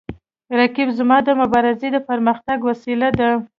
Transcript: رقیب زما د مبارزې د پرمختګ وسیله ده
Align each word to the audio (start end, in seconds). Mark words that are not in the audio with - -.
رقیب 0.59 0.89
زما 0.97 1.17
د 1.23 1.29
مبارزې 1.41 1.87
د 1.91 1.97
پرمختګ 2.09 2.57
وسیله 2.69 3.09
ده 3.19 3.29